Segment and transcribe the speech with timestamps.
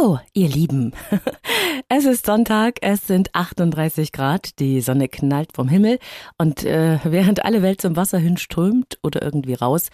[0.00, 0.92] So, ihr Lieben,
[1.88, 5.98] es ist Sonntag, es sind 38 Grad, die Sonne knallt vom Himmel
[6.38, 9.88] und äh, während alle Welt zum Wasser hinströmt oder irgendwie raus,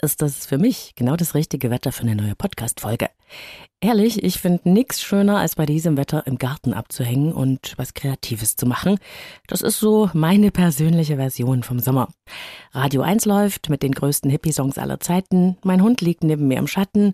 [0.00, 3.10] ist das für mich genau das richtige Wetter für eine neue Podcast-Folge.
[3.80, 8.56] Ehrlich, ich finde nichts schöner, als bei diesem Wetter im Garten abzuhängen und was Kreatives
[8.56, 8.98] zu machen.
[9.48, 12.08] Das ist so meine persönliche Version vom Sommer.
[12.72, 16.68] Radio 1 läuft mit den größten Hippie-Songs aller Zeiten, mein Hund liegt neben mir im
[16.68, 17.12] Schatten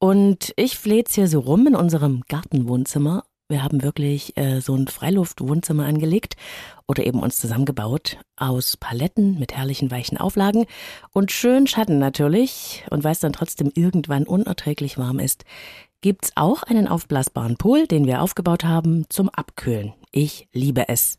[0.00, 3.24] und ich fleh's hier so rum in unserem Gartenwohnzimmer.
[3.48, 6.36] Wir haben wirklich äh, so ein Freiluftwohnzimmer angelegt
[6.88, 10.64] oder eben uns zusammengebaut aus Paletten mit herrlichen weichen Auflagen
[11.12, 12.84] und schön Schatten natürlich.
[12.90, 15.44] Und weil es dann trotzdem irgendwann unerträglich warm ist,
[16.00, 19.92] gibt's auch einen aufblasbaren Pool, den wir aufgebaut haben zum Abkühlen.
[20.12, 21.18] Ich liebe es.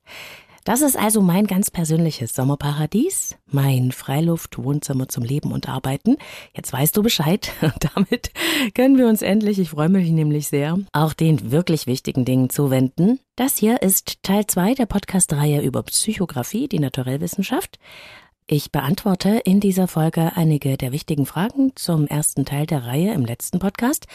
[0.63, 6.17] Das ist also mein ganz persönliches Sommerparadies, mein Freiluft-Wohnzimmer zum Leben und Arbeiten.
[6.53, 7.51] Jetzt weißt du Bescheid.
[7.95, 8.31] Damit
[8.75, 13.19] können wir uns endlich, ich freue mich nämlich sehr, auch den wirklich wichtigen Dingen zuwenden.
[13.35, 17.79] Das hier ist Teil 2 der Podcast-Reihe über Psychografie, die Naturellwissenschaft.
[18.45, 23.25] Ich beantworte in dieser Folge einige der wichtigen Fragen zum ersten Teil der Reihe im
[23.25, 24.05] letzten Podcast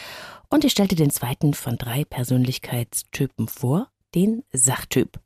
[0.49, 5.19] und ich stellte den zweiten von drei Persönlichkeitstypen vor, den Sachtyp.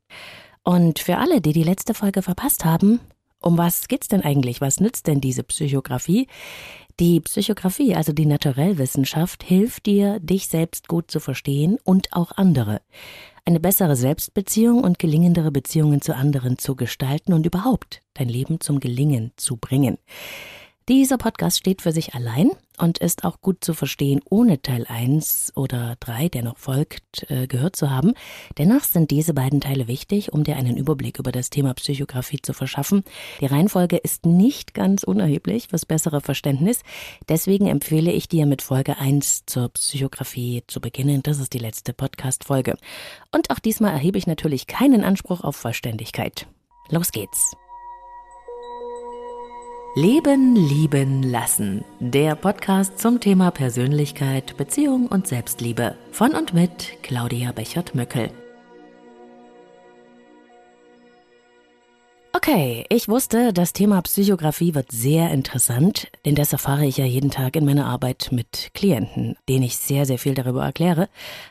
[0.64, 3.00] Und für alle, die die letzte Folge verpasst haben,
[3.42, 4.62] um was geht's denn eigentlich?
[4.62, 6.28] Was nützt denn diese Psychografie?
[7.00, 12.82] Die Psychografie, also die Naturellwissenschaft, hilft dir, dich selbst gut zu verstehen und auch andere.
[13.44, 18.80] Eine bessere Selbstbeziehung und gelingendere Beziehungen zu anderen zu gestalten und überhaupt dein Leben zum
[18.80, 19.98] Gelingen zu bringen.
[20.88, 22.52] Dieser Podcast steht für sich allein
[22.82, 27.46] und ist auch gut zu verstehen, ohne Teil 1 oder 3, der noch folgt, äh,
[27.46, 28.14] gehört zu haben.
[28.58, 32.54] Dennoch sind diese beiden Teile wichtig, um dir einen Überblick über das Thema Psychografie zu
[32.54, 33.04] verschaffen.
[33.40, 36.82] Die Reihenfolge ist nicht ganz unerheblich fürs bessere Verständnis.
[37.30, 41.22] Deswegen empfehle ich dir mit Folge 1 zur Psychografie zu beginnen.
[41.22, 42.78] Das ist die letzte Podcast-Folge.
[43.32, 46.48] Und auch diesmal erhebe ich natürlich keinen Anspruch auf Vollständigkeit.
[46.90, 47.56] Los geht's!
[49.94, 51.84] Leben, lieben, lassen.
[52.00, 55.96] Der Podcast zum Thema Persönlichkeit, Beziehung und Selbstliebe.
[56.14, 58.32] Von und mit Claudia Bechert-Möckel.
[62.34, 67.30] Okay, ich wusste, das Thema Psychografie wird sehr interessant, denn das erfahre ich ja jeden
[67.30, 71.10] Tag in meiner Arbeit mit Klienten, denen ich sehr, sehr viel darüber erkläre.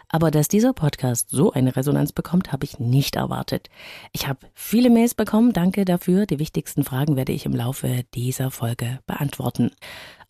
[0.08, 3.68] Aber dass dieser Podcast so eine Resonanz bekommt, habe ich nicht erwartet.
[4.12, 6.24] Ich habe viele Mails bekommen, danke dafür.
[6.24, 9.72] Die wichtigsten Fragen werde ich im Laufe dieser Folge beantworten.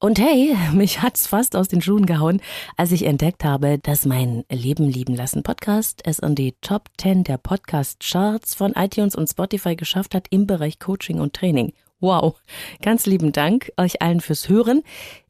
[0.03, 2.41] Und hey, mich hat's fast aus den Schuhen gehauen,
[2.79, 7.25] als ich entdeckt habe, dass mein Leben lieben lassen Podcast es in die Top 10
[7.25, 11.75] der Podcast Charts von iTunes und Spotify geschafft hat im Bereich Coaching und Training.
[12.01, 12.41] Wow,
[12.81, 14.85] ganz lieben Dank euch allen fürs Hören.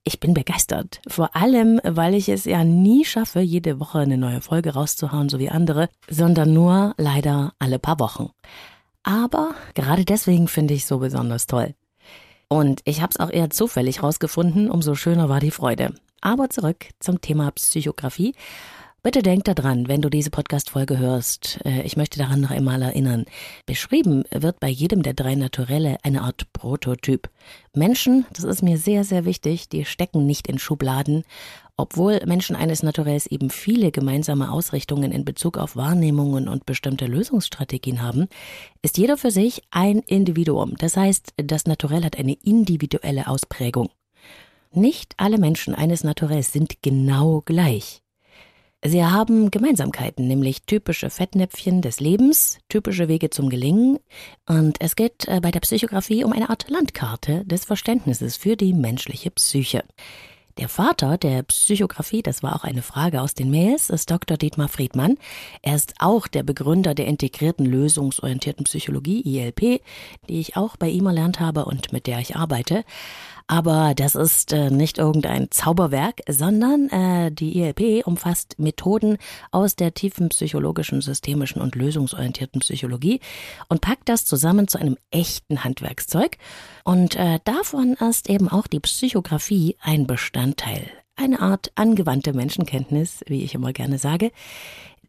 [0.05, 1.01] Ich bin begeistert.
[1.09, 5.41] Vor allem, weil ich es ja nie schaffe, jede Woche eine neue Folge rauszuhauen, so
[5.41, 8.31] wie andere, sondern nur leider alle paar Wochen.
[9.03, 11.75] Aber gerade deswegen finde ich es so besonders toll.
[12.53, 15.95] Und ich habe es auch eher zufällig rausgefunden, umso schöner war die Freude.
[16.21, 18.35] Aber zurück zum Thema Psychografie.
[19.05, 21.61] Bitte denk daran, wenn du diese Podcast-Folge hörst.
[21.65, 23.25] Äh, ich möchte daran noch einmal erinnern.
[23.67, 27.31] Beschrieben wird bei jedem der drei Naturelle eine Art Prototyp.
[27.73, 31.23] Menschen, das ist mir sehr, sehr wichtig, die stecken nicht in Schubladen
[31.81, 38.03] obwohl Menschen eines Naturells eben viele gemeinsame Ausrichtungen in Bezug auf Wahrnehmungen und bestimmte Lösungsstrategien
[38.03, 38.29] haben,
[38.83, 40.77] ist jeder für sich ein Individuum.
[40.77, 43.91] Das heißt, das Naturell hat eine individuelle Ausprägung.
[44.73, 48.03] Nicht alle Menschen eines Naturells sind genau gleich.
[48.83, 53.99] Sie haben Gemeinsamkeiten, nämlich typische Fettnäpfchen des Lebens, typische Wege zum Gelingen.
[54.47, 58.73] Und es geht äh, bei der Psychografie um eine Art Landkarte des Verständnisses für die
[58.73, 59.85] menschliche Psyche.
[60.59, 64.37] Der Vater der Psychografie, das war auch eine Frage aus den Mails, ist Dr.
[64.37, 65.17] Dietmar Friedmann.
[65.63, 69.81] Er ist auch der Begründer der integrierten lösungsorientierten Psychologie, ILP,
[70.29, 72.85] die ich auch bei ihm erlernt habe und mit der ich arbeite.
[73.51, 79.19] Aber das ist äh, nicht irgendein Zauberwerk, sondern äh, die ILP umfasst Methoden
[79.51, 83.19] aus der tiefen psychologischen, systemischen und lösungsorientierten Psychologie
[83.69, 86.39] und packt das zusammen zu einem echten Handwerkszeug.
[86.85, 90.89] Und äh, davon ist eben auch die Psychografie ein Bestandteil.
[91.17, 94.31] Eine Art angewandte Menschenkenntnis, wie ich immer gerne sage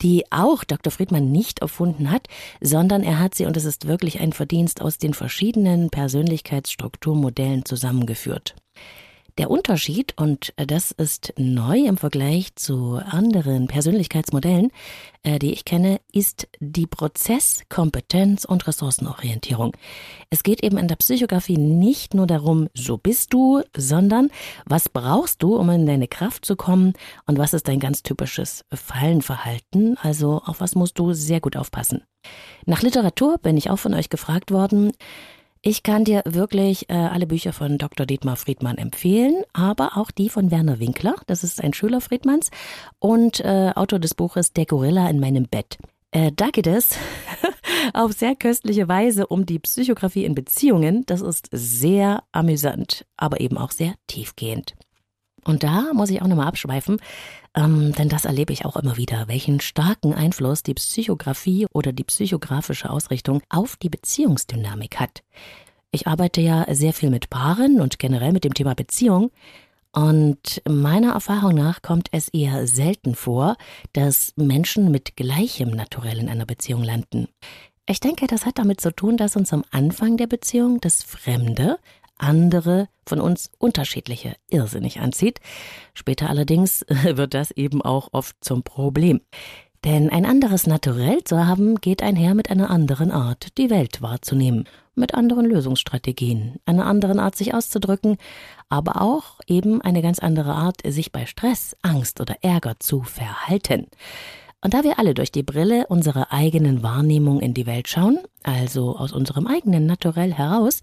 [0.01, 0.92] die auch Dr.
[0.92, 2.27] Friedmann nicht erfunden hat,
[2.59, 8.56] sondern er hat sie, und es ist wirklich ein Verdienst, aus den verschiedenen Persönlichkeitsstrukturmodellen zusammengeführt.
[9.38, 14.72] Der Unterschied, und das ist neu im Vergleich zu anderen Persönlichkeitsmodellen,
[15.24, 19.75] äh, die ich kenne, ist die Prozess-, Kompetenz- und Ressourcenorientierung.
[20.30, 24.30] Es geht eben in der Psychografie nicht nur darum, so bist du, sondern
[24.66, 26.94] was brauchst du, um in deine Kraft zu kommen
[27.25, 32.04] und was ist dein ganz typisches Fallenverhalten, also auf was musst du sehr gut aufpassen.
[32.66, 34.92] Nach Literatur bin ich auch von euch gefragt worden,
[35.62, 38.06] ich kann dir wirklich äh, alle Bücher von Dr.
[38.06, 42.50] Dietmar Friedmann empfehlen, aber auch die von Werner Winkler, das ist ein Schüler Friedmanns
[43.00, 45.78] und äh, Autor des Buches Der Gorilla in meinem Bett.
[46.12, 46.98] Äh, da geht es
[47.94, 51.06] auf sehr köstliche Weise um die Psychografie in Beziehungen.
[51.06, 54.75] Das ist sehr amüsant, aber eben auch sehr tiefgehend.
[55.44, 57.00] Und da muss ich auch nochmal abschweifen,
[57.56, 62.04] ähm, denn das erlebe ich auch immer wieder, welchen starken Einfluss die Psychografie oder die
[62.04, 65.24] psychografische Ausrichtung auf die Beziehungsdynamik hat.
[65.92, 69.32] Ich arbeite ja sehr viel mit Paaren und generell mit dem Thema Beziehung.
[69.94, 73.58] Und meiner Erfahrung nach kommt es eher selten vor,
[73.92, 77.28] dass Menschen mit gleichem Naturell in einer Beziehung landen.
[77.88, 81.78] Ich denke, das hat damit zu tun, dass uns am Anfang der Beziehung das Fremde,
[82.21, 85.39] andere, von uns unterschiedliche irrsinnig anzieht.
[85.94, 89.21] Später allerdings wird das eben auch oft zum Problem.
[89.83, 94.65] Denn ein anderes Naturell zu haben, geht einher mit einer anderen Art, die Welt wahrzunehmen,
[94.94, 98.18] mit anderen Lösungsstrategien, einer anderen Art, sich auszudrücken,
[98.69, 103.88] aber auch eben eine ganz andere Art, sich bei Stress, Angst oder Ärger zu verhalten.
[104.63, 108.95] Und da wir alle durch die Brille unserer eigenen Wahrnehmung in die Welt schauen, also
[108.95, 110.81] aus unserem eigenen Naturell heraus,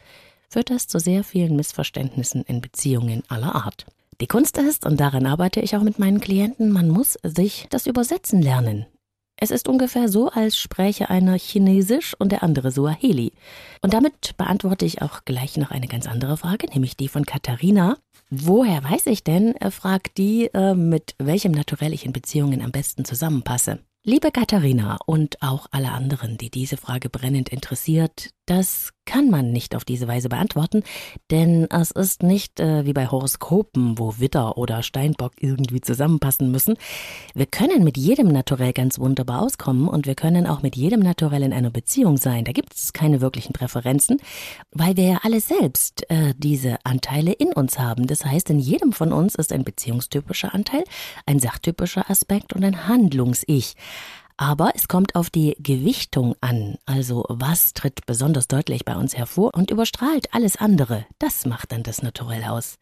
[0.48, 3.86] führt das zu sehr vielen Missverständnissen in Beziehungen aller Art.
[4.20, 7.86] Die Kunst ist, und daran arbeite ich auch mit meinen Klienten, man muss sich das
[7.86, 8.86] Übersetzen lernen.
[9.40, 13.32] Es ist ungefähr so, als spräche einer Chinesisch und der andere Suaheli.
[13.82, 17.96] Und damit beantworte ich auch gleich noch eine ganz andere Frage, nämlich die von Katharina.
[18.30, 23.04] Woher weiß ich denn, fragt die, äh, mit welchem Naturell ich in Beziehungen am besten
[23.04, 23.78] zusammenpasse?
[24.04, 29.74] Liebe Katharina und auch alle anderen, die diese Frage brennend interessiert, das kann man nicht
[29.74, 30.82] auf diese Weise beantworten,
[31.30, 36.76] denn es ist nicht äh, wie bei Horoskopen, wo Witter oder Steinbock irgendwie zusammenpassen müssen.
[37.34, 41.42] Wir können mit jedem Naturell ganz wunderbar auskommen und wir können auch mit jedem Naturell
[41.42, 42.44] in einer Beziehung sein.
[42.44, 44.18] Da gibt es keine wirklichen Präferenzen,
[44.72, 48.06] weil wir ja alle selbst äh, diese Anteile in uns haben.
[48.06, 50.84] Das heißt, in jedem von uns ist ein beziehungstypischer Anteil,
[51.24, 53.74] ein sachtypischer Aspekt und ein Handlungs-Ich.
[54.40, 59.50] Aber es kommt auf die Gewichtung an, also was tritt besonders deutlich bei uns hervor
[59.52, 61.06] und überstrahlt alles andere.
[61.18, 62.78] Das macht dann das Naturell aus.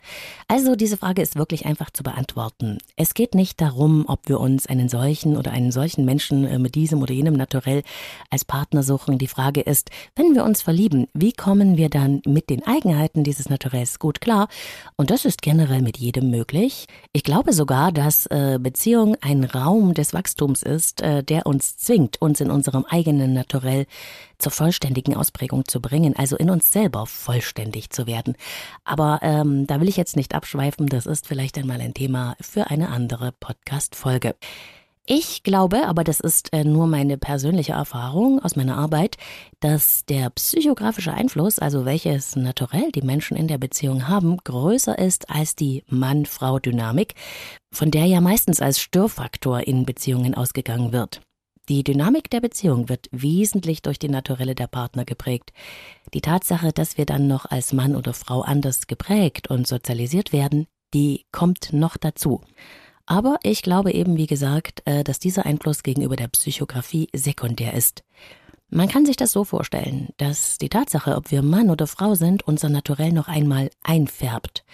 [0.49, 2.77] Also diese Frage ist wirklich einfach zu beantworten.
[2.97, 6.75] Es geht nicht darum, ob wir uns einen solchen oder einen solchen Menschen äh, mit
[6.75, 7.83] diesem oder jenem Naturell
[8.29, 9.17] als Partner suchen.
[9.17, 13.49] Die Frage ist, wenn wir uns verlieben, wie kommen wir dann mit den Eigenheiten dieses
[13.49, 14.49] Naturells gut klar?
[14.97, 16.87] Und das ist generell mit jedem möglich.
[17.15, 22.41] Ich glaube sogar, dass äh, Beziehung ein Raum des Wachstums ist, äh, uns zwingt, uns
[22.41, 23.87] in unserem eigenen Naturell
[24.39, 28.37] zur vollständigen Ausprägung zu bringen, also in uns selber vollständig zu werden.
[28.85, 32.71] Aber ähm, da will ich jetzt nicht abschweifen, das ist vielleicht einmal ein Thema für
[32.71, 34.35] eine andere Podcast-Folge.
[35.09, 39.17] Ich glaube, aber das ist äh, nur meine persönliche Erfahrung aus meiner Arbeit,
[39.61, 45.31] dass der psychografische Einfluss, also welches Naturell die Menschen in der Beziehung haben, größer ist
[45.31, 47.15] als die Mann-Frau-Dynamik,
[47.73, 51.21] von der ja meistens als Störfaktor in Beziehungen ausgegangen wird.
[51.69, 55.53] Die Dynamik der Beziehung wird wesentlich durch die Naturelle der Partner geprägt.
[56.15, 60.67] Die Tatsache, dass wir dann noch als Mann oder Frau anders geprägt und sozialisiert werden,
[60.95, 62.43] die kommt noch dazu.
[63.05, 68.05] Aber ich glaube eben, wie gesagt, äh, dass dieser Einfluss gegenüber der Psychografie sekundär ist.
[68.69, 72.43] Man kann sich das so vorstellen, dass die Tatsache, ob wir Mann oder Frau sind,
[72.47, 74.65] unser Naturell noch einmal einfärbt.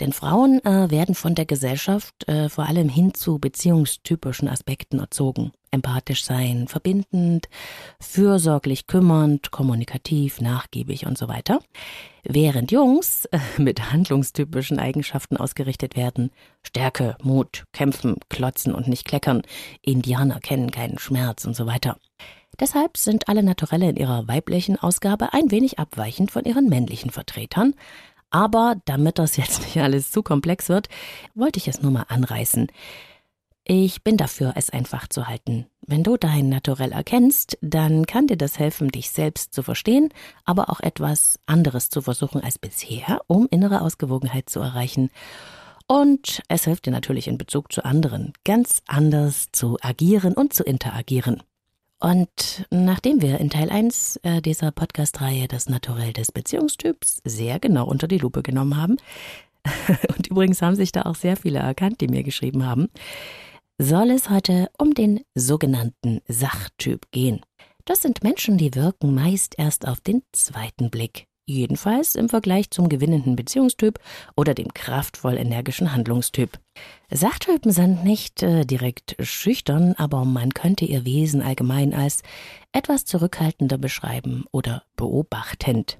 [0.00, 5.52] Denn Frauen äh, werden von der Gesellschaft äh, vor allem hin zu beziehungstypischen Aspekten erzogen.
[5.70, 7.48] Empathisch sein, verbindend,
[7.98, 11.60] fürsorglich kümmernd, kommunikativ, nachgiebig und so weiter.
[12.24, 16.30] Während Jungs äh, mit handlungstypischen Eigenschaften ausgerichtet werden.
[16.62, 19.42] Stärke, Mut, kämpfen, klotzen und nicht kleckern.
[19.80, 21.96] Indianer kennen keinen Schmerz und so weiter.
[22.58, 27.74] Deshalb sind alle Naturelle in ihrer weiblichen Ausgabe ein wenig abweichend von ihren männlichen Vertretern,
[28.30, 30.88] aber damit das jetzt nicht alles zu komplex wird,
[31.34, 32.68] wollte ich es nur mal anreißen.
[33.68, 35.66] Ich bin dafür, es einfach zu halten.
[35.84, 40.10] Wenn du dein Naturell erkennst, dann kann dir das helfen, dich selbst zu verstehen,
[40.44, 45.10] aber auch etwas anderes zu versuchen als bisher, um innere Ausgewogenheit zu erreichen.
[45.88, 50.62] Und es hilft dir natürlich in Bezug zu anderen, ganz anders zu agieren und zu
[50.62, 51.42] interagieren.
[51.98, 57.86] Und nachdem wir in Teil 1 äh, dieser Podcast-Reihe das Naturell des Beziehungstyps sehr genau
[57.86, 58.96] unter die Lupe genommen haben,
[60.16, 62.88] und übrigens haben sich da auch sehr viele erkannt, die mir geschrieben haben,
[63.78, 67.40] soll es heute um den sogenannten Sachtyp gehen.
[67.84, 71.25] Das sind Menschen, die wirken meist erst auf den zweiten Blick.
[71.48, 74.00] Jedenfalls im Vergleich zum gewinnenden Beziehungstyp
[74.34, 76.58] oder dem kraftvoll energischen Handlungstyp.
[77.08, 82.24] Sachtypen sind nicht äh, direkt schüchtern, aber man könnte ihr Wesen allgemein als
[82.72, 85.98] etwas zurückhaltender beschreiben oder beobachtend.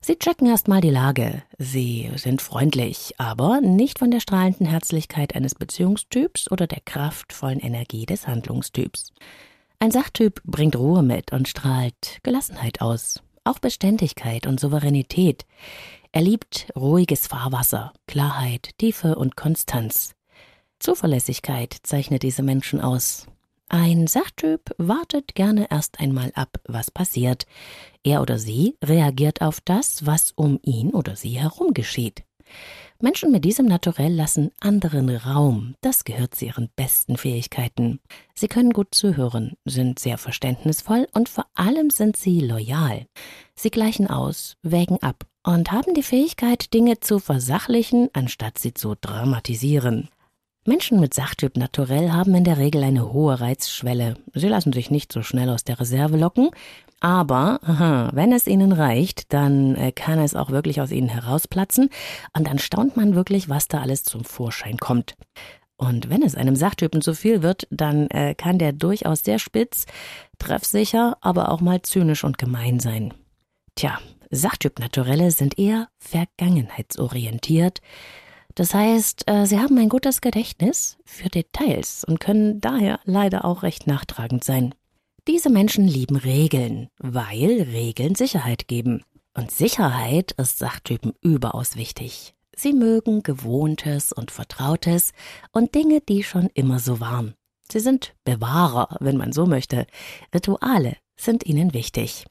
[0.00, 1.44] Sie checken erstmal die Lage.
[1.58, 8.04] Sie sind freundlich, aber nicht von der strahlenden Herzlichkeit eines Beziehungstyps oder der kraftvollen Energie
[8.04, 9.12] des Handlungstyps.
[9.78, 15.46] Ein Sachtyp bringt Ruhe mit und strahlt Gelassenheit aus auch Beständigkeit und Souveränität.
[16.12, 20.14] Er liebt ruhiges Fahrwasser, Klarheit, Tiefe und Konstanz.
[20.78, 23.26] Zuverlässigkeit zeichnet diese Menschen aus.
[23.68, 27.46] Ein Sachtyp wartet gerne erst einmal ab, was passiert.
[28.02, 32.22] Er oder sie reagiert auf das, was um ihn oder sie herum geschieht.
[33.00, 35.74] Menschen mit diesem Naturell lassen anderen Raum.
[35.80, 38.00] Das gehört zu ihren besten Fähigkeiten.
[38.34, 43.06] Sie können gut zuhören, sind sehr verständnisvoll und vor allem sind sie loyal.
[43.54, 48.96] Sie gleichen aus, wägen ab und haben die Fähigkeit, Dinge zu versachlichen, anstatt sie zu
[49.00, 50.08] dramatisieren.
[50.68, 54.16] Menschen mit Sachtyp Naturell haben in der Regel eine hohe Reizschwelle.
[54.34, 56.50] Sie lassen sich nicht so schnell aus der Reserve locken,
[57.00, 57.60] aber
[58.12, 61.88] wenn es ihnen reicht, dann äh, kann es auch wirklich aus ihnen herausplatzen
[62.36, 65.16] und dann staunt man wirklich, was da alles zum Vorschein kommt.
[65.78, 69.86] Und wenn es einem Sachtypen zu viel wird, dann äh, kann der durchaus sehr spitz,
[70.38, 73.14] treffsicher, aber auch mal zynisch und gemein sein.
[73.74, 73.98] Tja,
[74.30, 77.80] Sachtyp-Naturelle sind eher vergangenheitsorientiert.
[78.58, 83.62] Das heißt, äh, sie haben ein gutes Gedächtnis für Details und können daher leider auch
[83.62, 84.74] recht nachtragend sein.
[85.28, 89.04] Diese Menschen lieben Regeln, weil Regeln Sicherheit geben.
[89.32, 92.34] Und Sicherheit ist Sachtypen überaus wichtig.
[92.56, 95.12] Sie mögen Gewohntes und Vertrautes
[95.52, 97.34] und Dinge, die schon immer so waren.
[97.70, 99.86] Sie sind Bewahrer, wenn man so möchte.
[100.34, 102.26] Rituale sind ihnen wichtig.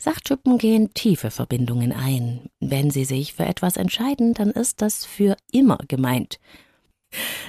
[0.00, 2.50] Sachtypen gehen tiefe Verbindungen ein.
[2.60, 6.38] Wenn sie sich für etwas entscheiden, dann ist das für immer gemeint.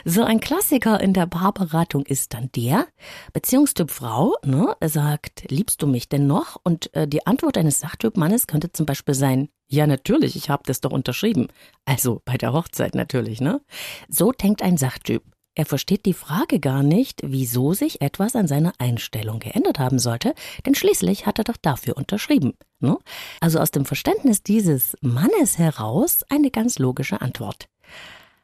[0.05, 2.87] So ein Klassiker in der Paarberatung ist dann der,
[3.33, 6.57] Beziehungstyp Frau, ne, sagt, liebst du mich denn noch?
[6.63, 10.63] Und äh, die Antwort eines Sachtyp Mannes könnte zum Beispiel sein, ja natürlich, ich habe
[10.65, 11.47] das doch unterschrieben.
[11.85, 13.61] Also bei der Hochzeit natürlich, ne?
[14.07, 15.23] So denkt ein Sachtyp.
[15.59, 20.33] Er versteht die Frage gar nicht, wieso sich etwas an seiner Einstellung geändert haben sollte,
[20.65, 22.53] denn schließlich hat er doch dafür unterschrieben.
[22.79, 22.97] Ne?
[23.41, 27.67] Also aus dem Verständnis dieses Mannes heraus eine ganz logische Antwort.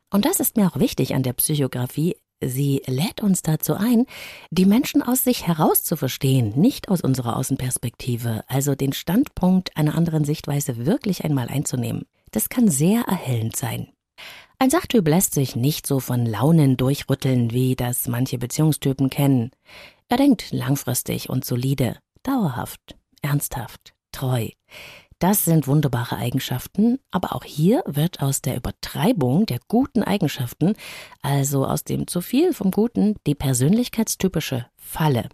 [0.10, 2.18] Und das ist mir auch wichtig an der Psychografie.
[2.42, 4.08] Sie lädt uns dazu ein,
[4.50, 9.96] die Menschen aus sich heraus zu verstehen, nicht aus unserer Außenperspektive, also den Standpunkt einer
[9.96, 12.04] anderen Sichtweise wirklich einmal einzunehmen.
[12.32, 13.88] Das kann sehr erhellend sein.
[14.58, 19.52] Ein Sachtyp lässt sich nicht so von Launen durchrütteln, wie das manche Beziehungstypen kennen.
[20.08, 24.48] Er denkt langfristig und solide, dauerhaft, ernsthaft, treu.
[25.20, 30.74] Das sind wunderbare Eigenschaften, aber auch hier wird aus der Übertreibung der guten Eigenschaften,
[31.22, 35.30] also aus dem zu viel vom Guten, die persönlichkeitstypische Falle.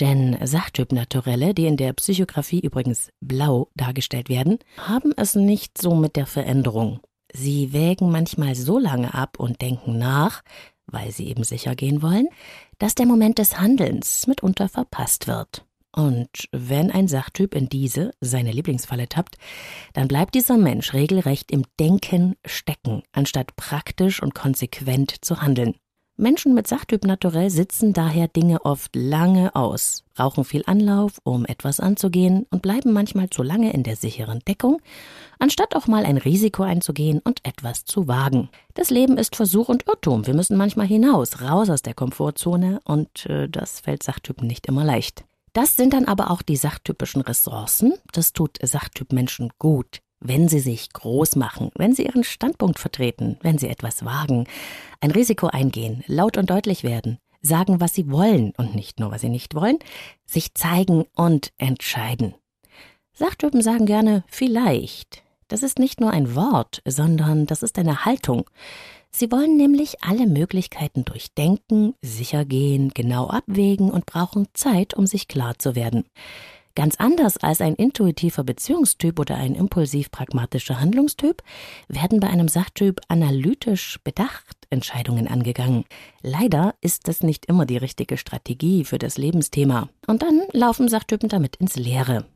[0.00, 6.16] Denn Sachtyp-Naturelle, die in der Psychografie übrigens blau dargestellt werden, haben es nicht so mit
[6.16, 7.00] der Veränderung.
[7.38, 10.42] Sie wägen manchmal so lange ab und denken nach,
[10.86, 12.28] weil sie eben sicher gehen wollen,
[12.78, 15.66] dass der Moment des Handelns mitunter verpasst wird.
[15.94, 19.36] Und wenn ein Sachtyp in diese, seine Lieblingsfalle tappt,
[19.92, 25.74] dann bleibt dieser Mensch regelrecht im Denken stecken, anstatt praktisch und konsequent zu handeln.
[26.18, 31.78] Menschen mit Sachtyp naturell sitzen daher Dinge oft lange aus, brauchen viel Anlauf, um etwas
[31.78, 34.80] anzugehen und bleiben manchmal zu lange in der sicheren Deckung,
[35.38, 38.48] anstatt auch mal ein Risiko einzugehen und etwas zu wagen.
[38.72, 40.26] Das Leben ist Versuch und Irrtum.
[40.26, 44.84] Wir müssen manchmal hinaus, raus aus der Komfortzone und äh, das fällt Sachtypen nicht immer
[44.84, 45.26] leicht.
[45.52, 47.94] Das sind dann aber auch die sachtypischen Ressourcen.
[48.12, 53.58] Das tut Sachtypmenschen gut, wenn sie sich groß machen, wenn sie ihren Standpunkt vertreten, wenn
[53.58, 54.46] sie etwas wagen,
[55.00, 59.20] ein Risiko eingehen, laut und deutlich werden, sagen, was sie wollen und nicht nur, was
[59.20, 59.78] sie nicht wollen,
[60.24, 62.34] sich zeigen und entscheiden.
[63.12, 65.22] Sachtypen sagen gerne vielleicht.
[65.48, 68.50] Das ist nicht nur ein Wort, sondern das ist eine Haltung.
[69.10, 75.28] Sie wollen nämlich alle Möglichkeiten durchdenken, sicher gehen, genau abwägen und brauchen Zeit, um sich
[75.28, 76.04] klar zu werden.
[76.76, 81.42] Ganz anders als ein intuitiver Beziehungstyp oder ein impulsiv-pragmatischer Handlungstyp
[81.88, 85.84] werden bei einem Sachtyp analytisch bedacht Entscheidungen angegangen.
[86.20, 89.88] Leider ist das nicht immer die richtige Strategie für das Lebensthema.
[90.06, 92.26] Und dann laufen Sachtypen damit ins Leere.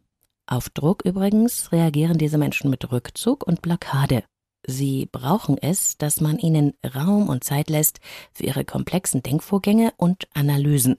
[0.47, 4.25] Auf Druck übrigens reagieren diese Menschen mit Rückzug und Blockade.
[4.67, 8.01] Sie brauchen es, dass man ihnen Raum und Zeit lässt
[8.33, 10.97] für ihre komplexen Denkvorgänge und Analysen.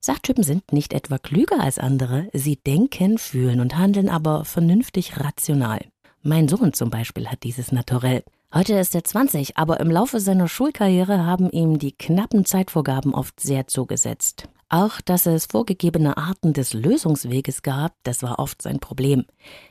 [0.00, 5.80] Sachtypen sind nicht etwa klüger als andere, sie denken, fühlen und handeln aber vernünftig rational.
[6.22, 8.24] Mein Sohn zum Beispiel hat dieses Naturell.
[8.52, 13.40] Heute ist er 20, aber im Laufe seiner Schulkarriere haben ihm die knappen Zeitvorgaben oft
[13.40, 14.48] sehr zugesetzt.
[14.70, 19.24] Auch, dass es vorgegebene Arten des Lösungsweges gab, das war oft sein Problem.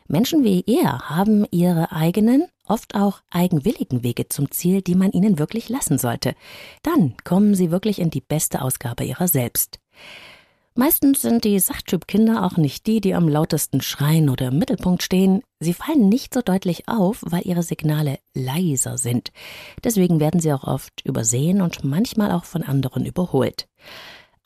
[0.08, 5.38] Menschen wie er haben ihre eigenen, oft auch eigenwilligen Wege zum Ziel, die man ihnen
[5.38, 6.34] wirklich lassen sollte.
[6.82, 9.80] Dann kommen sie wirklich in die beste Ausgabe ihrer selbst.
[10.74, 15.42] Meistens sind die Sachtyp-Kinder auch nicht die, die am lautesten schreien oder im Mittelpunkt stehen.
[15.60, 19.32] Sie fallen nicht so deutlich auf, weil ihre Signale leiser sind.
[19.84, 23.68] Deswegen werden sie auch oft übersehen und manchmal auch von anderen überholt.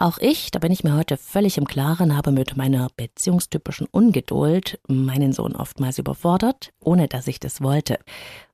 [0.02, 4.80] Auch ich, da bin ich mir heute völlig im Klaren, habe mit meiner beziehungstypischen Ungeduld
[4.88, 8.00] meinen Sohn oftmals überfordert, ohne dass ich das wollte.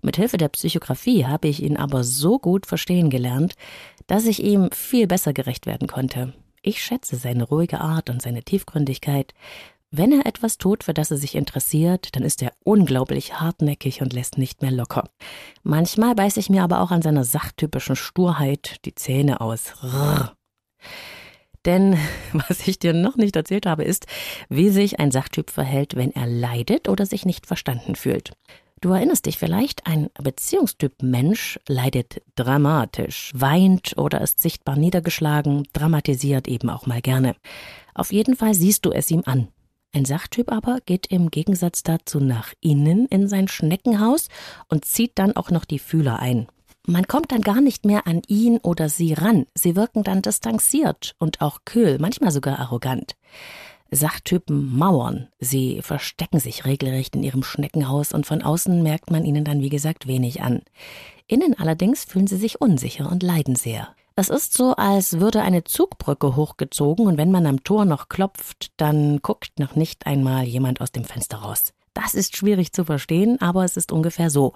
[0.02, 3.54] Mit Hilfe der Psychografie habe ich ihn aber so gut verstehen gelernt,
[4.08, 6.34] dass ich ihm viel besser gerecht werden konnte.
[6.64, 9.34] Ich schätze seine ruhige Art und seine Tiefgründigkeit.
[9.90, 14.12] Wenn er etwas tut, für das er sich interessiert, dann ist er unglaublich hartnäckig und
[14.12, 15.10] lässt nicht mehr locker.
[15.64, 19.82] Manchmal beiß ich mir aber auch an seiner sachtypischen Sturheit die Zähne aus.
[19.82, 20.34] Rrr.
[21.66, 21.98] Denn
[22.34, 24.06] was ich dir noch nicht erzählt habe, ist,
[24.50, 28.32] wie sich ein Sachtyp verhält, wenn er leidet oder sich nicht verstanden fühlt.
[28.80, 36.48] Du erinnerst dich vielleicht, ein Beziehungstyp Mensch leidet dramatisch, weint oder ist sichtbar niedergeschlagen, dramatisiert
[36.48, 37.36] eben auch mal gerne.
[37.96, 39.48] Auf jeden Fall siehst du es ihm an.
[39.94, 44.28] Ein Sachtyp aber geht im Gegensatz dazu nach innen in sein Schneckenhaus
[44.70, 46.48] und zieht dann auch noch die Fühler ein.
[46.90, 49.46] Man kommt dann gar nicht mehr an ihn oder sie ran.
[49.54, 53.18] Sie wirken dann distanziert und auch kühl, manchmal sogar arrogant.
[53.92, 55.28] Sachtypen mauern.
[55.38, 59.70] Sie verstecken sich regelrecht in ihrem Schneckenhaus und von außen merkt man ihnen dann, wie
[59.70, 60.62] gesagt, wenig an.
[61.28, 63.90] Innen allerdings fühlen sie sich unsicher und leiden sehr.
[64.16, 68.72] Es ist so, als würde eine Zugbrücke hochgezogen und wenn man am Tor noch klopft,
[68.78, 71.74] dann guckt noch nicht einmal jemand aus dem Fenster raus.
[72.04, 74.54] Das ist schwierig zu verstehen, aber es ist ungefähr so.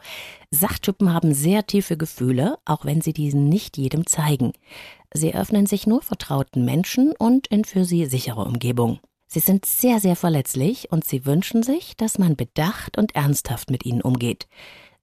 [0.51, 4.53] Sachtypen haben sehr tiefe Gefühle, auch wenn sie diesen nicht jedem zeigen.
[5.11, 8.99] Sie öffnen sich nur vertrauten Menschen und in für sie sichere Umgebung.
[9.25, 13.87] Sie sind sehr, sehr verletzlich und sie wünschen sich, dass man bedacht und ernsthaft mit
[13.87, 14.47] ihnen umgeht.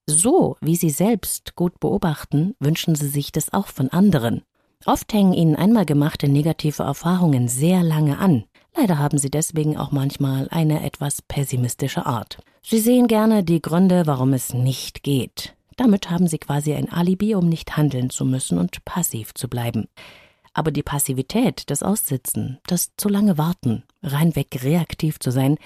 [0.06, 4.42] So wie sie selbst gut beobachten, wünschen sie sich das auch von anderen.
[4.86, 8.44] Oft hängen ihnen einmal gemachte negative Erfahrungen sehr lange an.
[8.78, 12.38] Leider haben sie deswegen auch manchmal eine etwas pessimistische Art.
[12.62, 15.56] Sie sehen gerne die Gründe, warum es nicht geht.
[15.76, 19.88] Damit haben sie quasi ein Alibi, um nicht handeln zu müssen und passiv zu bleiben.
[20.54, 25.56] Aber die Passivität, das Aussitzen, das zu lange Warten, reinweg reaktiv zu sein,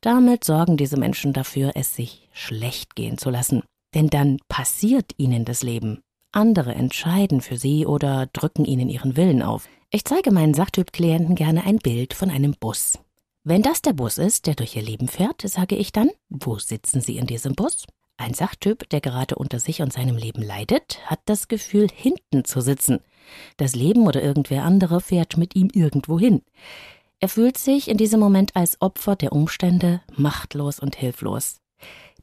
[0.00, 3.62] damit sorgen diese Menschen dafür, es sich schlecht gehen zu lassen.
[3.94, 6.00] Denn dann passiert ihnen das Leben.
[6.32, 9.68] Andere entscheiden für sie oder drücken ihnen ihren Willen auf.
[9.96, 12.98] Ich zeige meinen Sachtyp-Klienten gerne ein Bild von einem Bus.
[13.44, 17.00] Wenn das der Bus ist, der durch ihr Leben fährt, sage ich dann, wo sitzen
[17.00, 17.86] Sie in diesem Bus?
[18.18, 22.60] Ein Sachtyp, der gerade unter sich und seinem Leben leidet, hat das Gefühl, hinten zu
[22.60, 22.98] sitzen.
[23.56, 26.42] Das Leben oder irgendwer andere fährt mit ihm irgendwo hin.
[27.18, 31.62] Er fühlt sich in diesem Moment als Opfer der Umstände machtlos und hilflos.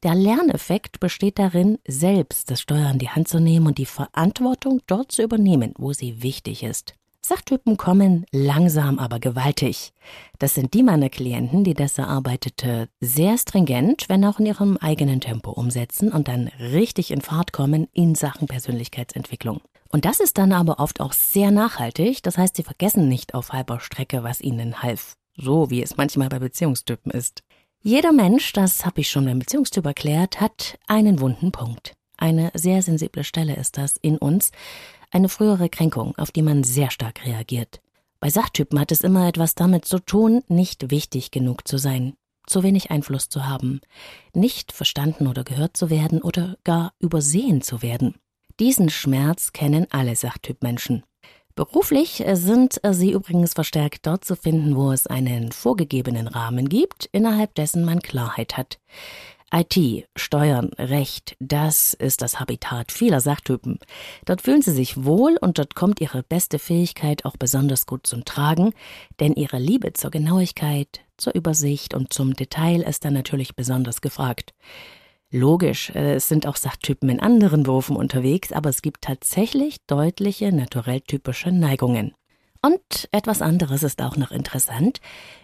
[0.03, 4.83] Der Lerneffekt besteht darin, selbst das Steuer in die Hand zu nehmen und die Verantwortung
[4.85, 6.93] dort zu übernehmen, wo sie wichtig ist.
[7.25, 9.93] Sachtypen kommen langsam, aber gewaltig.
[10.39, 15.21] Das sind die meiner Klienten, die das Erarbeitete sehr stringent, wenn auch in ihrem eigenen
[15.21, 19.61] Tempo umsetzen und dann richtig in Fahrt kommen in Sachen Persönlichkeitsentwicklung.
[19.89, 23.53] Und das ist dann aber oft auch sehr nachhaltig, das heißt, sie vergessen nicht auf
[23.53, 25.15] halber Strecke, was ihnen half.
[25.37, 27.41] So wie es manchmal bei Beziehungstypen ist.
[27.81, 31.93] Jeder Mensch, das habe ich schon beim Beziehungstyp erklärt, hat einen wunden Punkt.
[32.17, 34.51] Eine sehr sensible Stelle ist das in uns,
[35.13, 37.81] eine frühere Kränkung, auf die man sehr stark reagiert.
[38.19, 42.13] Bei Sachtypen hat es immer etwas damit zu tun, nicht wichtig genug zu sein,
[42.47, 43.81] zu wenig Einfluss zu haben,
[44.33, 48.15] nicht verstanden oder gehört zu werden oder gar übersehen zu werden.
[48.59, 51.03] Diesen Schmerz kennen alle Sachtypmenschen.
[51.55, 57.53] Beruflich sind sie übrigens verstärkt dort zu finden, wo es einen vorgegebenen Rahmen gibt, innerhalb
[57.53, 58.79] dessen man Klarheit hat.
[59.55, 63.77] IT, Steuern, Recht, das ist das Habitat vieler Sachtypen.
[64.25, 68.25] Dort fühlen sie sich wohl und dort kommt ihre beste Fähigkeit auch besonders gut zum
[68.25, 68.73] Tragen,
[69.19, 74.55] denn ihre Liebe zur Genauigkeit, zur Übersicht und zum Detail ist dann natürlich besonders gefragt.
[75.29, 80.51] Logisch, äh, es sind auch Sachtypen in anderen Berufen unterwegs, aber es gibt tatsächlich deutliche
[80.51, 82.15] naturell typische Neigungen.
[82.65, 85.01] Und etwas anderes ist auch noch interessant.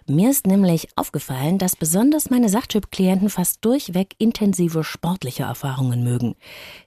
[0.07, 6.37] Mir ist nämlich aufgefallen, dass besonders meine Sachtyp-Klienten fast durchweg intensive sportliche Erfahrungen mögen.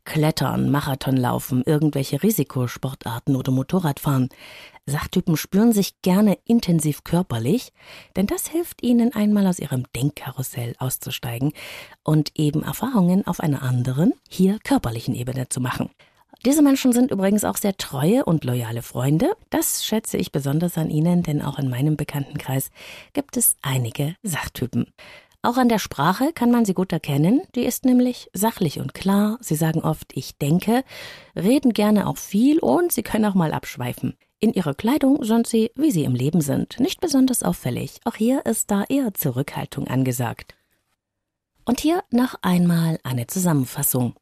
[0.07, 4.31] Klettern, Marathonlaufen, irgendwelche Risikosportarten oder Motorradfahren.
[4.87, 7.75] Sachtypen spüren sich gerne intensiv körperlich,
[8.17, 11.53] denn das hilft ihnen einmal aus ihrem Denkkarussell auszusteigen
[12.05, 15.91] und eben Erfahrungen auf einer anderen, hier körperlichen Ebene zu machen.
[16.45, 19.33] Diese Menschen sind übrigens auch sehr treue und loyale Freunde.
[19.51, 22.71] Das schätze ich besonders an ihnen, denn auch in meinem Bekanntenkreis
[23.13, 24.87] gibt es einige Sachtypen.
[25.43, 27.43] Auch an der Sprache kann man sie gut erkennen.
[27.55, 29.39] Die ist nämlich sachlich und klar.
[29.41, 30.83] Sie sagen oft ich denke,
[31.37, 34.17] reden gerne auch viel und sie können auch mal abschweifen.
[34.41, 38.01] In ihrer Kleidung sind sie, wie sie im Leben sind, nicht besonders auffällig.
[38.05, 40.57] Auch hier ist da eher Zurückhaltung angesagt.
[41.65, 44.15] Und hier noch einmal eine Zusammenfassung.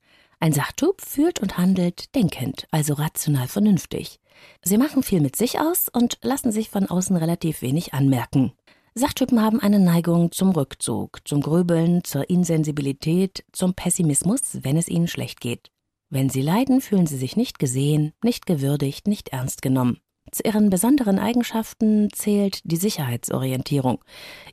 [0.42, 4.20] Ein Sachtyp fühlt und handelt denkend, also rational vernünftig.
[4.62, 8.53] Sie machen viel mit sich aus und lassen sich von außen relativ wenig anmerken.
[8.94, 15.09] Sachtypen haben eine Neigung zum Rückzug, zum Grübeln, zur Insensibilität, zum Pessimismus, wenn es ihnen
[15.09, 15.70] schlecht geht.
[16.09, 20.00] Wenn sie leiden, fühlen sie sich nicht gesehen, nicht gewürdigt, nicht ernst genommen.
[20.33, 24.03] Zu ihren besonderen Eigenschaften zählt die Sicherheitsorientierung,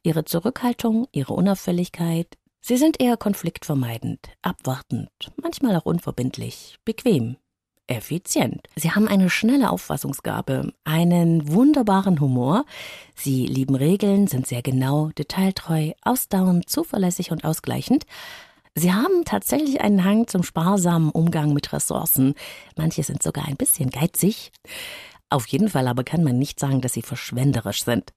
[0.03, 5.09] ihre Zurückhaltung, ihre Unauffälligkeit, Sie sind eher konfliktvermeidend, abwartend,
[5.41, 7.37] manchmal auch unverbindlich, bequem,
[7.87, 8.67] effizient.
[8.75, 12.65] Sie haben eine schnelle Auffassungsgabe, einen wunderbaren Humor.
[13.15, 18.05] Sie lieben Regeln, sind sehr genau, detailtreu, ausdauernd, zuverlässig und ausgleichend.
[18.75, 22.33] Sie haben tatsächlich einen Hang zum sparsamen Umgang mit Ressourcen.
[22.75, 24.51] Manche sind sogar ein bisschen geizig.
[25.29, 28.11] Auf jeden Fall aber kann man nicht sagen, dass sie verschwenderisch sind.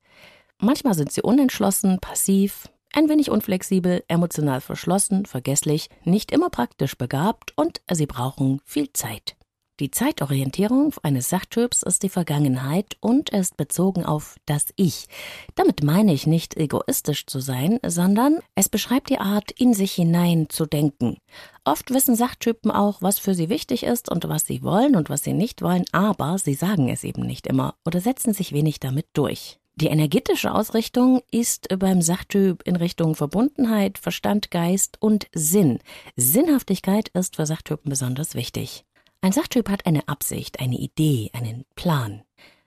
[0.58, 7.52] Manchmal sind sie unentschlossen, passiv, ein wenig unflexibel, emotional verschlossen, vergesslich, nicht immer praktisch begabt
[7.56, 9.36] und sie brauchen viel Zeit.
[9.80, 15.06] Die Zeitorientierung eines Sachtyps ist die Vergangenheit und ist bezogen auf das Ich.
[15.54, 20.50] Damit meine ich nicht egoistisch zu sein, sondern es beschreibt die Art, in sich hinein
[20.50, 21.16] zu denken.
[21.64, 25.24] Oft wissen Sachtypen auch, was für sie wichtig ist und was sie wollen und was
[25.24, 29.06] sie nicht wollen, aber sie sagen es eben nicht immer oder setzen sich wenig damit
[29.14, 29.59] durch.
[29.80, 35.78] Die energetische Ausrichtung ist beim Sachtyp in Richtung Verbundenheit, Verstand, Geist und Sinn.
[36.16, 38.84] Sinnhaftigkeit ist für Sachtypen besonders wichtig.
[39.22, 42.22] Ein Sachtyp hat eine Absicht, eine Idee, einen Plan.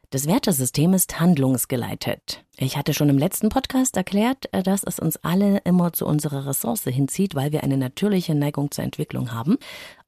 [0.10, 2.44] Das Wertesystem ist handlungsgeleitet.
[2.58, 6.84] Ich hatte schon im letzten Podcast erklärt, dass es uns alle immer zu unserer Ressource
[6.84, 9.58] hinzieht, weil wir eine natürliche Neigung zur Entwicklung haben.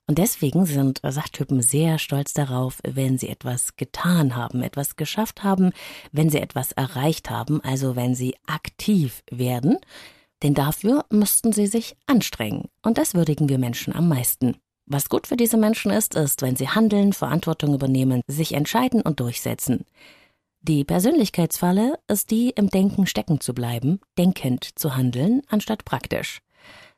[0.08, 5.72] Und deswegen sind Sachtypen sehr stolz darauf, wenn sie etwas getan haben, etwas geschafft haben,
[6.12, 9.80] wenn sie etwas erreicht haben, also wenn sie aktiv werden.
[10.44, 12.70] Denn dafür müssten sie sich anstrengen.
[12.84, 14.58] Und das würdigen wir Menschen am meisten.
[14.86, 19.20] Was gut für diese Menschen ist, ist, wenn sie handeln, Verantwortung übernehmen, sich entscheiden und
[19.20, 19.86] durchsetzen.
[20.62, 26.42] Die Persönlichkeitsfalle ist die, im Denken stecken zu bleiben, denkend zu handeln, anstatt praktisch.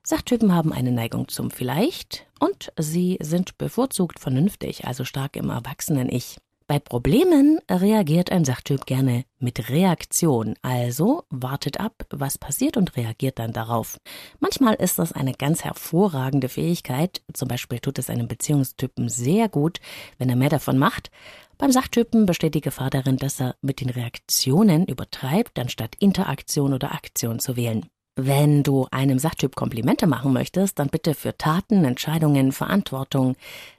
[0.09, 6.37] Sachtypen haben eine Neigung zum Vielleicht und sie sind bevorzugt vernünftig, also stark im Erwachsenen-Ich.
[6.65, 13.37] Bei Problemen reagiert ein Sachtyp gerne mit Reaktion, also wartet ab, was passiert und reagiert
[13.37, 13.97] dann darauf.
[14.39, 19.81] Manchmal ist das eine ganz hervorragende Fähigkeit, zum Beispiel tut es einem Beziehungstypen sehr gut,
[20.19, 21.11] wenn er mehr davon macht.
[21.57, 26.93] Beim Sachtypen besteht die Gefahr darin, dass er mit den Reaktionen übertreibt, anstatt Interaktion oder
[26.93, 27.89] Aktion zu wählen.
[28.19, 33.35] Wenn du einem Sachtyp Komplimente machen möchtest, dann bitte für Taten, Entscheidungen, Verantwortung,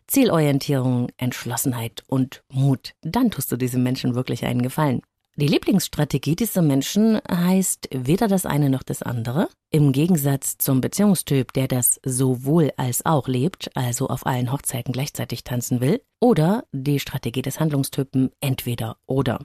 [0.06, 2.94] Zielorientierung, Entschlossenheit und Mut.
[3.02, 5.02] Dann tust du diesem Menschen wirklich einen Gefallen.
[5.34, 9.48] Die Lieblingsstrategie dieser Menschen heißt weder das eine noch das andere.
[9.70, 15.42] Im Gegensatz zum Beziehungstyp, der das sowohl als auch lebt, also auf allen Hochzeiten gleichzeitig
[15.42, 19.40] tanzen will, oder die Strategie des Handlungstypen entweder oder.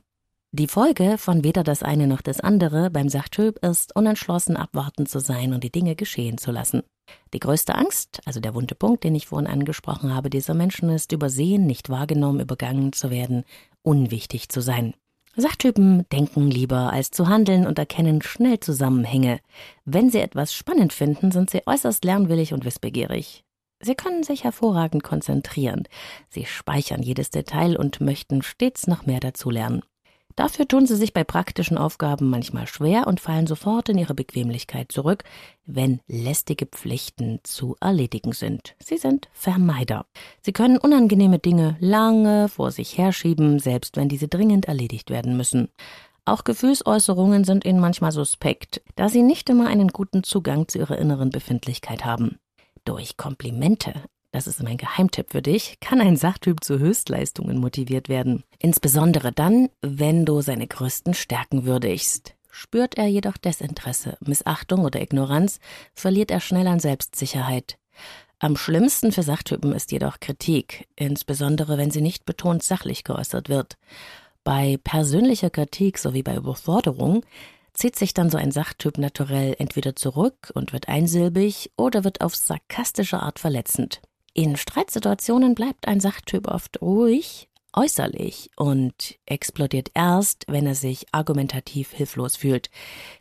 [0.56, 5.20] Die Folge von weder das eine noch das andere beim Sachtyp ist, unentschlossen abwarten zu
[5.20, 6.84] sein und die Dinge geschehen zu lassen.
[7.34, 11.12] Die größte Angst, also der wunde Punkt, den ich vorhin angesprochen habe, dieser Menschen ist,
[11.12, 13.46] übersehen, nicht wahrgenommen, übergangen zu werden,
[13.82, 14.94] unwichtig zu sein.
[15.36, 19.40] Sachtypen denken lieber als zu handeln und erkennen schnell Zusammenhänge.
[19.86, 23.44] Wenn sie etwas spannend finden, sind sie äußerst lernwillig und wissbegierig.
[23.80, 25.88] Sie können sich hervorragend konzentrieren.
[26.30, 29.82] Sie speichern jedes Detail und möchten stets noch mehr dazulernen.
[30.36, 34.92] Dafür tun sie sich bei praktischen Aufgaben manchmal schwer und fallen sofort in ihre Bequemlichkeit
[34.92, 35.24] zurück,
[35.66, 38.76] wenn lästige Pflichten zu erledigen sind.
[38.84, 40.06] Sie sind Vermeider.
[40.42, 45.70] Sie können unangenehme Dinge lange vor sich herschieben, selbst wenn diese dringend erledigt werden müssen.
[46.26, 50.98] Auch Gefühlsäußerungen sind ihnen manchmal suspekt, da sie nicht immer einen guten Zugang zu ihrer
[50.98, 52.40] inneren Befindlichkeit haben.
[52.86, 53.94] Durch Komplimente
[54.34, 58.44] das ist mein Geheimtipp für dich, kann ein Sachtyp zu Höchstleistungen motiviert werden.
[58.58, 62.34] Insbesondere dann, wenn du seine größten Stärken würdigst.
[62.50, 65.60] Spürt er jedoch Desinteresse, Missachtung oder Ignoranz,
[65.94, 67.78] verliert er schnell an Selbstsicherheit.
[68.40, 73.78] Am schlimmsten für Sachtypen ist jedoch Kritik, insbesondere wenn sie nicht betont sachlich geäußert wird.
[74.44, 77.24] Bei persönlicher Kritik sowie bei Überforderung
[77.74, 82.36] zieht sich dann so ein Sachtyp naturell entweder zurück und wird einsilbig oder wird auf
[82.36, 84.02] sarkastische Art verletzend.
[84.36, 91.92] In Streitsituationen bleibt ein Sachtyp oft ruhig, äußerlich und explodiert erst, wenn er sich argumentativ
[91.92, 92.72] hilflos fühlt.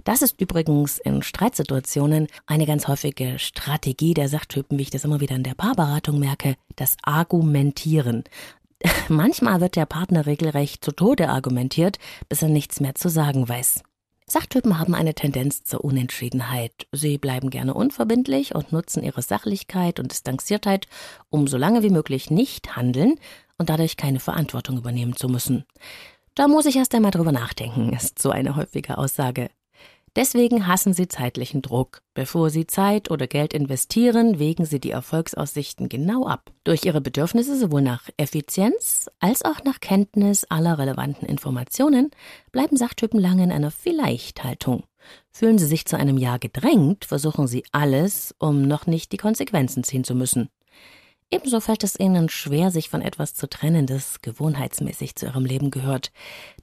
[0.04, 5.20] Das ist übrigens in Streitsituationen eine ganz häufige Strategie der Sachtypen, wie ich das immer
[5.20, 8.24] wieder in der Paarberatung merke, das Argumentieren.
[9.08, 11.98] Manchmal wird der Partner regelrecht zu Tode argumentiert,
[12.30, 13.82] bis er nichts mehr zu sagen weiß.
[14.32, 16.86] Sachtypen haben eine Tendenz zur Unentschiedenheit.
[16.90, 20.86] Sie bleiben gerne unverbindlich und nutzen ihre Sachlichkeit und Distanziertheit,
[21.28, 23.16] um so lange wie möglich nicht handeln
[23.58, 25.66] und dadurch keine Verantwortung übernehmen zu müssen.
[26.34, 29.50] Da muss ich erst einmal drüber nachdenken, ist so eine häufige Aussage.
[30.14, 32.02] Deswegen hassen sie zeitlichen Druck.
[32.12, 36.52] Bevor sie Zeit oder Geld investieren, wägen sie die Erfolgsaussichten genau ab.
[36.64, 42.10] Durch ihre Bedürfnisse sowohl nach Effizienz als auch nach Kenntnis aller relevanten Informationen
[42.50, 44.84] bleiben Sachtypen lange in einer Vielleicht-Haltung.
[45.30, 49.82] Fühlen sie sich zu einem Ja gedrängt, versuchen sie alles, um noch nicht die Konsequenzen
[49.82, 50.50] ziehen zu müssen.
[51.34, 55.70] Ebenso fällt es ihnen schwer, sich von etwas zu trennen, das gewohnheitsmäßig zu ihrem Leben
[55.70, 56.12] gehört.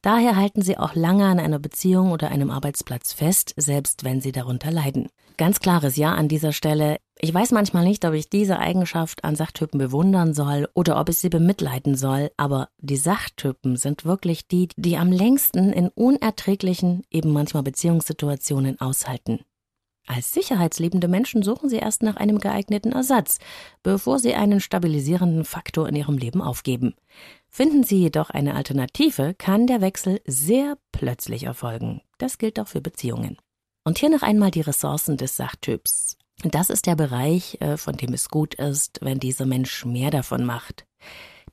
[0.03, 4.31] Daher halten sie auch lange an einer Beziehung oder einem Arbeitsplatz fest, selbst wenn sie
[4.31, 5.09] darunter leiden.
[5.37, 6.97] Ganz klares Ja an dieser Stelle.
[7.17, 11.17] Ich weiß manchmal nicht, ob ich diese Eigenschaft an Sachtypen bewundern soll oder ob ich
[11.17, 17.31] sie bemitleiden soll, aber die Sachtypen sind wirklich die, die am längsten in unerträglichen, eben
[17.31, 19.39] manchmal Beziehungssituationen aushalten.
[20.11, 23.37] Als sicherheitsliebende Menschen suchen sie erst nach einem geeigneten Ersatz,
[23.83, 26.95] bevor sie einen stabilisierenden Faktor in ihrem Leben aufgeben.
[27.47, 32.01] Finden sie jedoch eine Alternative, kann der Wechsel sehr plötzlich erfolgen.
[32.17, 33.37] Das gilt auch für Beziehungen.
[33.83, 36.17] Und hier noch einmal die Ressourcen des Sachtyps.
[36.43, 40.43] Das ist der Bereich, äh, von dem es gut ist, wenn dieser Mensch mehr davon
[40.43, 40.87] macht.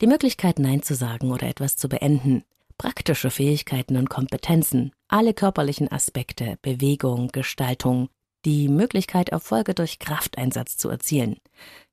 [0.00, 2.42] Die Möglichkeit, Nein zu sagen oder etwas zu beenden,
[2.78, 8.08] praktische Fähigkeiten und Kompetenzen, alle körperlichen Aspekte, Bewegung, Gestaltung,
[8.46, 11.36] die Möglichkeit, Erfolge durch Krafteinsatz zu erzielen.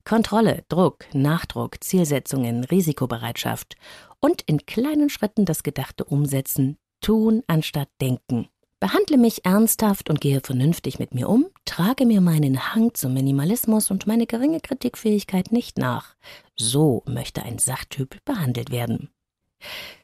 [0.06, 3.76] Kontrolle, Druck, Nachdruck, Zielsetzungen, Risikobereitschaft
[4.20, 8.48] und in kleinen Schritten das Gedachte umsetzen, tun anstatt denken.
[8.80, 13.89] Behandle mich ernsthaft und gehe vernünftig mit mir um, trage mir meinen Hang zum Minimalismus
[13.89, 16.16] und meine geringe Kritikfähigkeit nicht nach.
[16.56, 19.10] So möchte ein Sachtyp behandelt werden.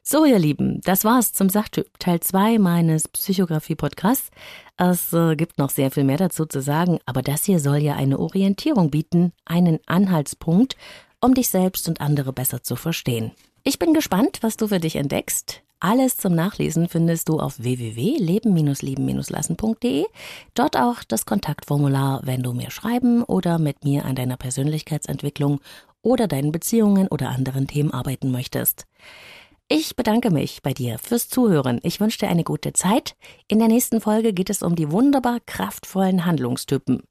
[0.01, 4.31] So, ihr Lieben, das war's zum Sachtyp Teil 2 meines Psychografie-Podcasts.
[4.77, 7.95] Es äh, gibt noch sehr viel mehr dazu zu sagen, aber das hier soll ja
[7.95, 10.75] eine Orientierung bieten, einen Anhaltspunkt,
[11.21, 13.31] um dich selbst und andere besser zu verstehen.
[13.63, 15.61] Ich bin gespannt, was du für dich entdeckst.
[15.81, 20.05] Alles zum Nachlesen findest du auf www.leben-lieben-lassen.de.
[20.53, 25.61] Dort auch das Kontaktformular, wenn du mir schreiben oder mit mir an deiner Persönlichkeitsentwicklung
[26.01, 28.87] oder deinen Beziehungen oder anderen Themen arbeiten möchtest.
[29.71, 31.79] Ich bedanke mich bei dir fürs Zuhören.
[31.83, 33.15] Ich wünsche dir eine gute Zeit.
[33.47, 37.03] In der nächsten Folge geht es um die wunderbar kraftvollen Handlungstypen.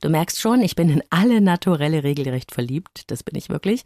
[0.00, 3.10] Du merkst schon, ich bin in alle Naturelle regelrecht verliebt.
[3.10, 3.82] Das bin ich wirklich.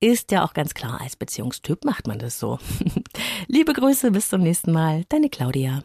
[0.00, 2.58] Ist ja auch ganz klar, als Beziehungstyp macht man das so.
[3.46, 5.04] Liebe Grüße, bis zum nächsten Mal.
[5.08, 5.84] Deine Claudia.